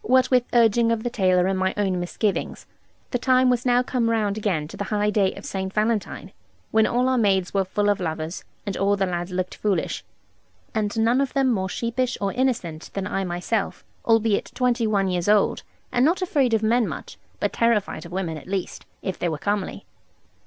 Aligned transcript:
What 0.00 0.30
with 0.30 0.44
urging 0.54 0.90
of 0.90 1.02
the 1.02 1.10
tailor, 1.10 1.46
and 1.46 1.58
my 1.58 1.74
own 1.76 2.00
misgivings, 2.00 2.64
the 3.10 3.18
time 3.18 3.50
was 3.50 3.66
now 3.66 3.82
come 3.82 4.08
round 4.08 4.38
again 4.38 4.66
to 4.68 4.76
the 4.78 4.84
high 4.84 5.10
day 5.10 5.34
of 5.34 5.44
St. 5.44 5.70
Valentine, 5.74 6.32
when 6.70 6.86
all 6.86 7.10
our 7.10 7.18
maids 7.18 7.52
were 7.52 7.66
full 7.66 7.90
of 7.90 8.00
lovers, 8.00 8.42
and 8.64 8.74
all 8.78 8.96
the 8.96 9.04
lads 9.04 9.32
looked 9.32 9.54
foolish. 9.54 10.02
And 10.74 10.98
none 10.98 11.20
of 11.20 11.34
them 11.34 11.52
more 11.52 11.68
sheepish 11.68 12.16
or 12.22 12.32
innocent 12.32 12.88
than 12.94 13.06
I 13.06 13.24
myself, 13.24 13.84
albeit 14.06 14.50
twenty 14.54 14.86
one 14.86 15.08
years 15.08 15.28
old, 15.28 15.62
and 15.92 16.06
not 16.06 16.22
afraid 16.22 16.54
of 16.54 16.62
men 16.62 16.88
much, 16.88 17.18
but 17.38 17.52
terrified 17.52 18.06
of 18.06 18.12
women, 18.12 18.38
at 18.38 18.48
least, 18.48 18.86
if 19.02 19.18
they 19.18 19.28
were 19.28 19.36
comely. 19.36 19.84